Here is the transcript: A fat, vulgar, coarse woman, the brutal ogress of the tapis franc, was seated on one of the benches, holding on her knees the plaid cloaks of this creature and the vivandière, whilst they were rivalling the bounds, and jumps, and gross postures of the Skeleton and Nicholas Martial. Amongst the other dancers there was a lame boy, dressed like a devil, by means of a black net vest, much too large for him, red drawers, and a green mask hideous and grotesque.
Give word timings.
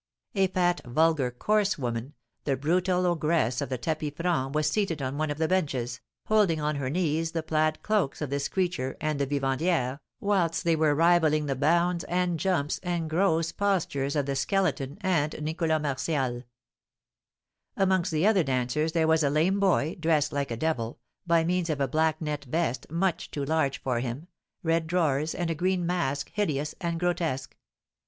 A 0.33 0.47
fat, 0.47 0.81
vulgar, 0.83 1.29
coarse 1.29 1.77
woman, 1.77 2.15
the 2.45 2.57
brutal 2.57 3.05
ogress 3.05 3.61
of 3.61 3.69
the 3.69 3.77
tapis 3.77 4.13
franc, 4.17 4.55
was 4.55 4.67
seated 4.67 4.99
on 4.99 5.15
one 5.19 5.29
of 5.29 5.37
the 5.37 5.47
benches, 5.47 6.01
holding 6.25 6.59
on 6.59 6.77
her 6.77 6.89
knees 6.89 7.33
the 7.33 7.43
plaid 7.43 7.83
cloaks 7.83 8.19
of 8.19 8.31
this 8.31 8.47
creature 8.47 8.97
and 8.99 9.19
the 9.19 9.27
vivandière, 9.27 9.99
whilst 10.19 10.63
they 10.63 10.75
were 10.75 10.95
rivalling 10.95 11.45
the 11.45 11.55
bounds, 11.55 12.03
and 12.05 12.39
jumps, 12.39 12.79
and 12.81 13.11
gross 13.11 13.51
postures 13.51 14.15
of 14.15 14.25
the 14.25 14.35
Skeleton 14.35 14.97
and 15.01 15.39
Nicholas 15.39 15.79
Martial. 15.79 16.45
Amongst 17.77 18.09
the 18.11 18.25
other 18.25 18.41
dancers 18.41 18.93
there 18.93 19.07
was 19.07 19.21
a 19.23 19.29
lame 19.29 19.59
boy, 19.59 19.97
dressed 19.99 20.33
like 20.33 20.49
a 20.49 20.57
devil, 20.57 20.97
by 21.27 21.43
means 21.43 21.69
of 21.69 21.79
a 21.79 21.87
black 21.87 22.19
net 22.19 22.45
vest, 22.45 22.87
much 22.89 23.29
too 23.29 23.45
large 23.45 23.79
for 23.79 23.99
him, 23.99 24.29
red 24.63 24.87
drawers, 24.87 25.35
and 25.35 25.51
a 25.51 25.53
green 25.53 25.85
mask 25.85 26.31
hideous 26.33 26.73
and 26.81 26.99
grotesque. 26.99 27.55